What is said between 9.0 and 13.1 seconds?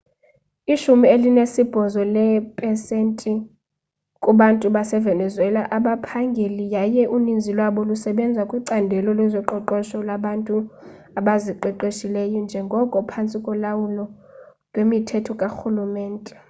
lezoqoqosho labantu abaziqeshileyo nelingekho